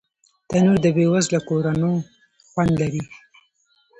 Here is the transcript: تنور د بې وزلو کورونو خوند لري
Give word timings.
تنور 0.47 0.77
د 0.83 0.87
بې 0.95 1.05
وزلو 1.13 1.39
کورونو 1.49 1.89
خوند 2.49 2.71
لري 2.81 3.03